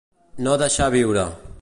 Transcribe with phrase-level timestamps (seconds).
[0.47, 1.31] No deixar viure.